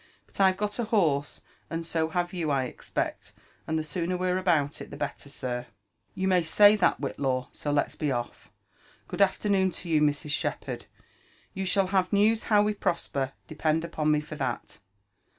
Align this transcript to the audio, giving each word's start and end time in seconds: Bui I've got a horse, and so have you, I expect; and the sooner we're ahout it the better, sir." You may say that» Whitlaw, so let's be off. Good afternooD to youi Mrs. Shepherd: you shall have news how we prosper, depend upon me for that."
Bui 0.25 0.47
I've 0.47 0.57
got 0.57 0.79
a 0.79 0.85
horse, 0.85 1.41
and 1.69 1.85
so 1.85 2.09
have 2.09 2.33
you, 2.33 2.49
I 2.49 2.63
expect; 2.63 3.33
and 3.67 3.77
the 3.77 3.83
sooner 3.83 4.17
we're 4.17 4.41
ahout 4.41 4.81
it 4.81 4.89
the 4.89 4.97
better, 4.97 5.29
sir." 5.29 5.67
You 6.15 6.27
may 6.27 6.41
say 6.41 6.75
that» 6.77 6.97
Whitlaw, 6.99 7.49
so 7.53 7.71
let's 7.71 7.95
be 7.95 8.11
off. 8.11 8.49
Good 9.07 9.19
afternooD 9.19 9.75
to 9.75 9.89
youi 9.89 10.01
Mrs. 10.01 10.31
Shepherd: 10.31 10.87
you 11.53 11.67
shall 11.67 11.85
have 11.93 12.11
news 12.11 12.45
how 12.45 12.63
we 12.63 12.73
prosper, 12.73 13.33
depend 13.47 13.85
upon 13.85 14.09
me 14.09 14.21
for 14.21 14.35
that." 14.37 14.79